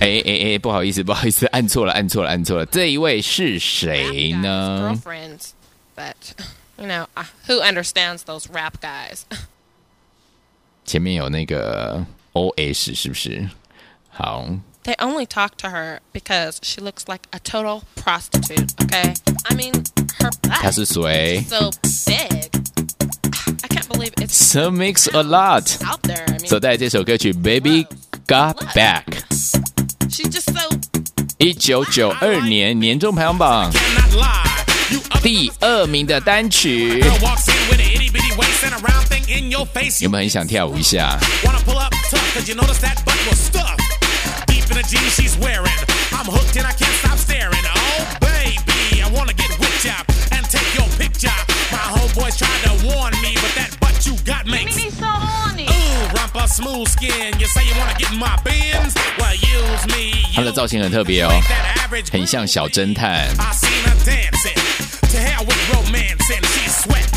[0.00, 4.96] 哎哎哎，不好意思，不好意思，按错了，按错了，按错了，这一位是谁呢？
[6.71, 9.23] girlfriends that you know uh, who understands those rap guys
[10.85, 13.49] 前面有那个 OS 是不是？
[14.09, 14.45] 好，
[14.83, 19.13] they only talk to her because she looks like a total prostitute okay
[19.49, 19.73] i mean
[20.19, 21.69] her 他 butt 是谁 so
[22.05, 22.49] big
[23.63, 25.75] i can't believe it's ？So makes a lot。
[25.83, 27.85] out there i mean 所带来这首歌曲《Baby
[28.27, 30.69] Got Back》， she's just so
[31.37, 33.71] 一九九二年年终排行榜
[35.22, 37.04] 第二名的单曲。
[40.00, 41.18] 有没有很想跳舞一下？
[60.34, 61.30] 他的造型很特别哦，
[62.10, 63.28] 很像小侦探。
[65.11, 67.07] To hell with romance and she's sweat,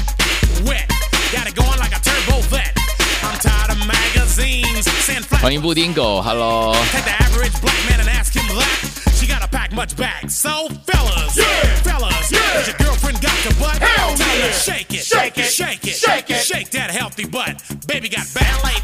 [0.67, 0.89] wet.
[1.33, 2.73] Got it going like a turbo vet.
[3.23, 4.87] I'm tired of magazines.
[5.05, 5.43] Send flat.
[5.43, 6.75] 欢迎布丁狗，Hello。
[6.93, 8.79] Take the average black man and ask him that.
[9.19, 10.31] She gotta pack much back.
[10.31, 11.35] So fellas,
[11.83, 13.79] fellas, has your girlfriend got the butt?
[13.79, 17.63] Tell her shake it, shake it, shake it, shake it, shake that healthy butt.
[17.87, 18.81] Baby got ballet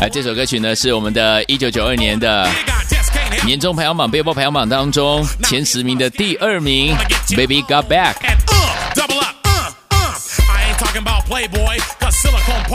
[0.00, 2.48] 哎，这首歌曲呢是我们的一九九二年的
[3.44, 6.94] 年终排行榜、Billboard 排行榜当中前十名的第二名，
[7.36, 8.14] 《Baby Got Back》。
[8.16, 8.22] uh,
[8.94, 10.14] uh, uh.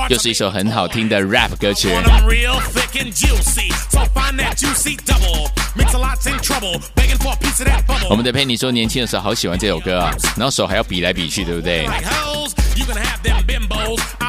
[0.09, 1.87] 又是一首很好听的 rap 歌曲。
[8.09, 11.87] 我.们的佩妮说，年轻的时候好喜欢这首歌啊，然后手还要比来比去，对不对？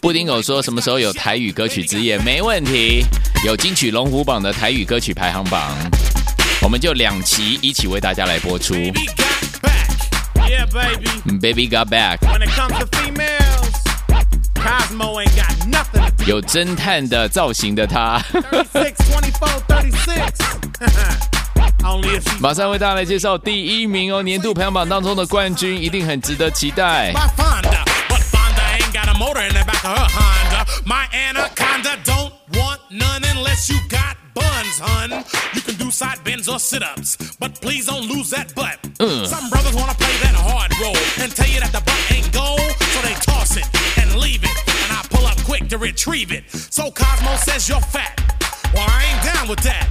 [0.00, 2.18] 布丁狗说什么时候有台语歌曲之夜？
[2.18, 3.04] 没问题，
[3.44, 5.76] 有金曲龙虎榜的台语歌曲排行榜，
[6.62, 8.74] 我们就两期一起为大家来播出。
[8.74, 9.08] Baby
[9.62, 9.88] back.
[10.48, 11.08] Yeah, baby.
[11.40, 13.72] Baby Got Back，When it comes to females,
[14.54, 18.22] Cosmo ain't got nothing 有侦探的造型的他
[18.72, 20.32] ，36, 24, 36.
[21.82, 27.12] Only if she's 马上为大家来介绍第一名哦，年度排行榜当中的冠军一定很值得期待。
[29.18, 30.70] Motor in the back of her Honda.
[30.84, 35.24] My anaconda don't want none unless you got buns, hun.
[35.54, 38.80] You can do side bends or sit ups, but please don't lose that butt.
[38.98, 39.26] Mm.
[39.26, 42.60] Some brothers wanna play that hard role and tell you that the butt ain't gold,
[42.60, 43.66] so they toss it
[43.98, 44.56] and leave it.
[44.84, 46.50] And I pull up quick to retrieve it.
[46.50, 48.35] So Cosmo says you're fat.
[48.76, 49.88] Well, I ain't down with that.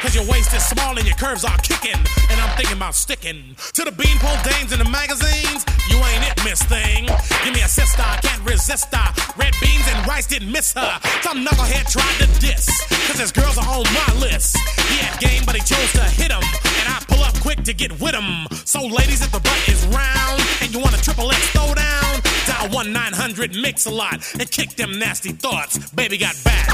[0.00, 2.00] Cause your waist is small and your curves are kicking.
[2.32, 5.68] And I'm thinking about sticking to the beanpole dames in the magazines.
[5.92, 7.12] You ain't it, miss thing.
[7.44, 9.08] Give me a sister, I can't resist her.
[9.36, 10.98] Red beans and rice didn't miss her.
[11.20, 12.66] Some knucklehead tried to diss.
[13.06, 14.56] Cause his girls are on my list.
[14.88, 16.42] He had game, but he chose to hit him.
[16.80, 18.48] And I pull up quick to get with him.
[18.64, 22.69] So, ladies, if the butt is round and you want a triple X throwdown, dial
[22.69, 25.77] 1 900 Mix a lot and kick them nasty thoughts.
[25.95, 26.67] Baby got back.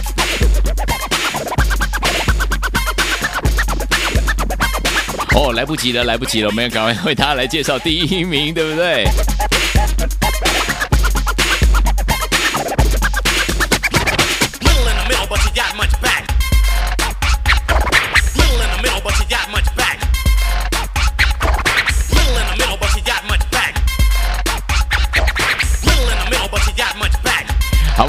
[5.35, 9.07] 哦，来不及了，来不及了，我们要赶快为大家来介绍第一名，对不对？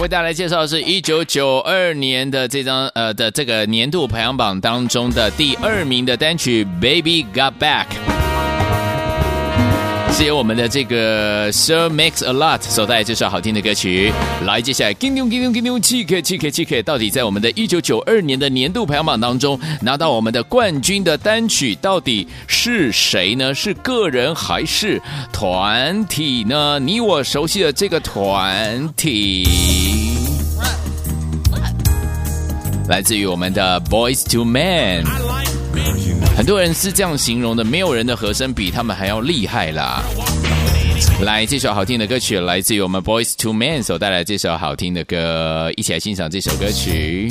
[0.09, 7.85] 大家来介绍的是一九九二年的这张呃的这个年度排行榜当中的第二名的单曲《Baby Got Back》。
[10.19, 14.11] 是由我们的这个 Sir Max a Lot 所带来这首好听的歌曲。
[14.45, 23.55] 来，接下来 King King King King 七 K 七 K 七 K，到底在我们的一九九二年的年度排行榜当中拿到我们的冠军的单曲到底是谁呢？
[23.55, 25.01] 是个人还是
[25.31, 26.77] 团体呢？
[26.79, 29.47] 你我熟悉的这个团体，
[32.89, 35.05] 来自于我们的 Boys to Men。
[36.39, 40.01] 很多人是这样形容的，没有人的和声比他们还要厉害啦。
[41.21, 47.29] 来，这首好听的歌曲来自于我们 Boys to Men 所带来这首好听的歌，一起来欣赏这首歌曲。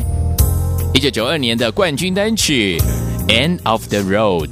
[0.93, 2.77] 一九九二年的冠军单曲
[3.33, 4.51] 《End of the Road》。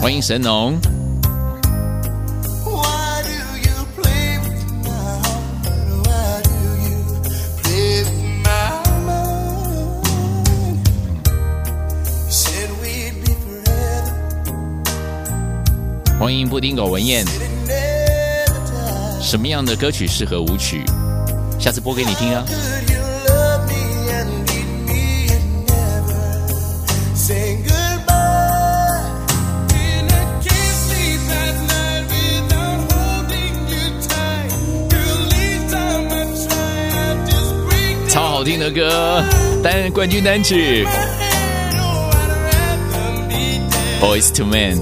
[0.00, 0.78] 欢迎神农。
[16.20, 17.24] 欢迎布丁狗文燕。
[19.22, 20.84] 什么样的歌曲适合舞曲？
[21.58, 22.44] 下次播给你听啊。
[38.10, 39.24] 超好听的歌，
[39.62, 40.84] 单冠军单曲
[44.02, 44.76] 《Boys to Men》。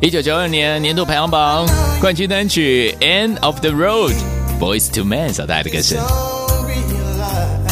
[0.00, 1.66] 一九九二年年度排行榜
[2.00, 4.12] 冠军单曲《End of the Road》
[4.60, 5.96] ，Boys to Men 所带来的歌声。
[5.98, 7.66] Don't realize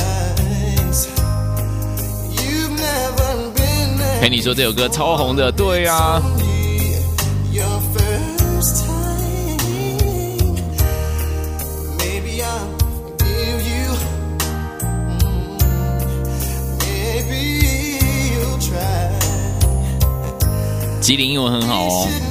[2.32, 6.22] you've never been 陪你说这首歌超红的，对啊，
[21.05, 22.23] 吉林英文很好哦。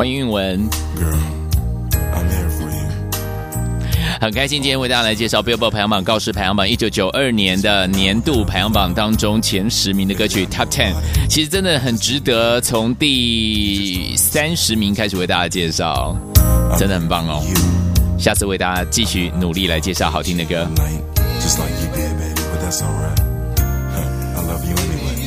[0.02, 0.68] 欢迎韵文，
[4.22, 10.94] 很开心今天为大家来介绍 Billboard 排行榜告示排行榜一九九二年的年度排行榜当中前十名的歌曲 Top Ten，
[11.28, 16.16] 其实真的很值得从第三十名开始为大家介绍，
[16.78, 17.42] 真的很棒哦。
[18.20, 20.68] 下次为大家继续努力来介绍好听的歌。
[21.40, 23.20] just like you did, baby but that's all right
[24.36, 25.18] i love you anyway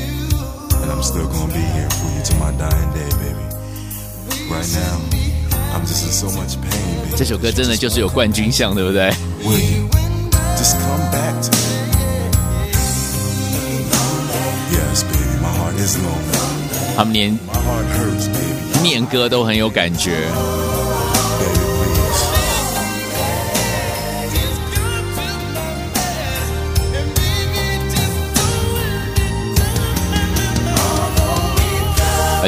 [0.85, 3.43] and I'm still gonna be here for you to my dying day, baby.
[4.49, 5.01] Right now,
[7.17, 9.11] 这首歌真的就是有冠军相，对不对
[9.45, 9.89] ？Will you
[10.57, 10.77] just
[11.13, 11.57] back to me?
[14.73, 16.97] Yes, baby, my heart is lonely.
[16.97, 17.39] 他们连.
[18.83, 20.13] 念歌都很有感觉。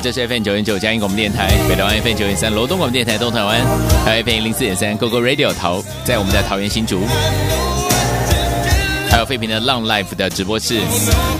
[0.07, 3.61] 这是 FM 九点九嘉音广播电台，北台湾 FM 九点三罗东广播电台东台湾，
[4.05, 7.01] 还有 FM 零四点三 GoGo Radio 桃，在我们的桃园新竹。
[9.11, 10.79] 还有废品的浪 Life 的直播室，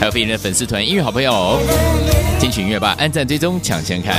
[0.01, 1.61] 还有废品的粉丝团音乐好朋友，
[2.41, 4.17] 金曲音乐吧，按赞追踪抢先看。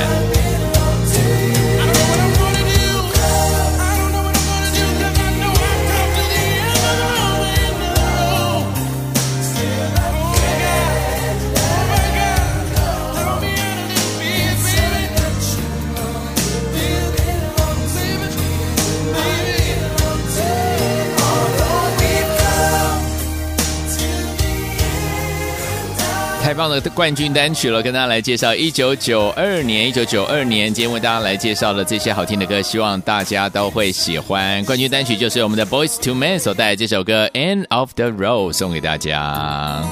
[26.94, 34.64] 冠军单曲了，跟大家来介绍一九九二年，一九九二年，今天为大家来介绍的这些好听的歌，希望大家都会喜欢。
[34.64, 39.82] 冠军单曲就是我们的 Boys to Men 所带来这首歌《End of the Road》，送给大家。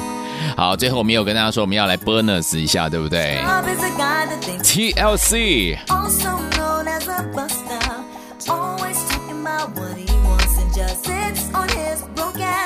[0.56, 3.38] 好，最后我们有跟大家说，我们要来 bonus 一下，对不对
[4.62, 5.76] ？TLC。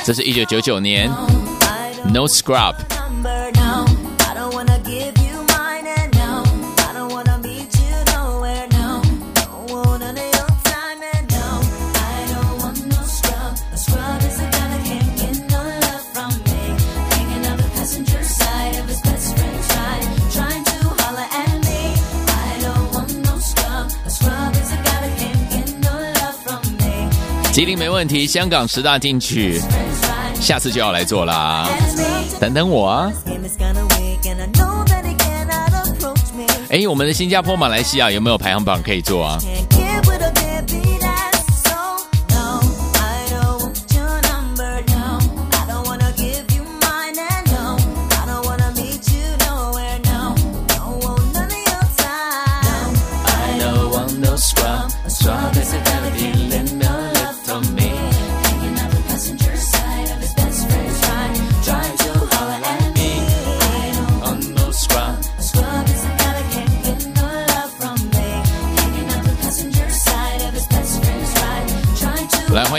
[0.04, 1.08] 这是一九九九年
[2.12, 2.74] ，No Scrub。
[27.60, 29.60] 吉林没问题，香港十大进去，
[30.40, 31.68] 下次就要来做啦，
[32.40, 33.12] 等等我啊。
[36.70, 39.38] 哎，我们的新加坡、马来西亚有没有排行榜可以做啊？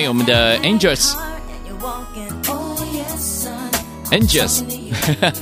[0.02, 1.14] 欢迎我们的 Angels。
[4.10, 4.64] Angels，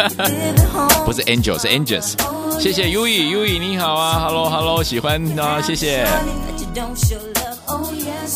[1.05, 2.15] 不是 Angel，是 Angels。
[2.59, 6.05] 谢谢 U E U E，你好啊，Hello Hello，喜欢啊，谢谢。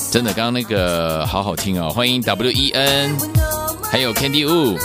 [0.10, 3.18] 真的，刚刚那个好好听哦，欢迎 W E N，
[3.92, 4.80] 还有 Candy Wu。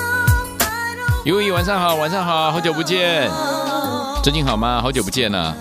[1.25, 3.31] U E，晚上好，晚上好，好久不见，
[4.25, 4.83] 最近好吗？
[4.83, 5.55] 好久不见了。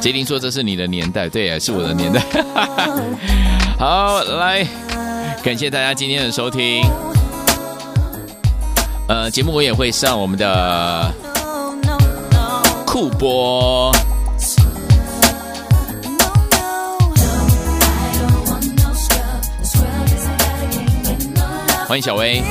[0.00, 2.22] 杰林说这是你的年代，对，是我的年代。
[3.76, 4.64] 好，来。
[5.44, 6.82] 感谢大家今天的收听。
[9.06, 11.12] 呃，节目我也会上我们的
[12.86, 13.92] 酷播。
[21.86, 22.42] 欢迎小薇。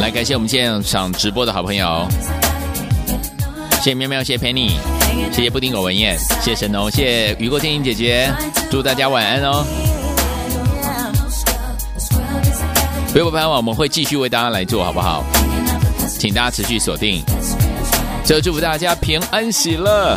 [0.00, 2.08] 来，感谢我们现场直播的好朋友，
[3.78, 4.72] 谢谢喵喵，谢谢 Penny，
[5.32, 8.32] 谢谢布丁狗文燕，谢谢神农，谢谢雨过天影姐姐，
[8.70, 9.64] 祝大家晚安哦。
[13.14, 15.24] 微博拍完我们会继续为大家来做好不好？
[16.18, 17.22] 请大家持续锁定。
[18.24, 20.16] 最后祝福大家平安喜乐，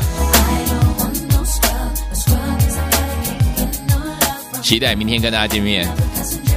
[4.62, 5.88] 期待明天跟大家见面。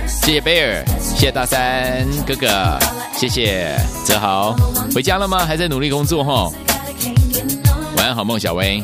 [0.07, 2.78] 谢谢贝尔，谢谢大三哥哥，
[3.16, 3.74] 谢谢
[4.05, 4.55] 泽豪，
[4.95, 5.45] 回家了吗？
[5.45, 6.53] 还在努力工作哈、哦。
[8.01, 8.82] 晚安好梦，小薇。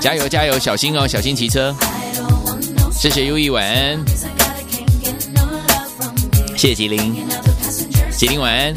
[0.00, 1.72] 加油加油，小心哦，小心骑车。
[2.90, 4.04] 谢谢优一，晚安。
[6.56, 7.24] 谢谢吉林，
[8.10, 8.74] 吉林晚安。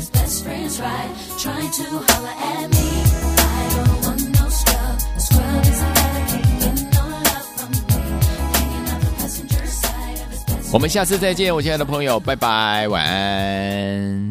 [10.72, 14.31] 我们下次再见，我亲爱的朋友，拜拜，晚安。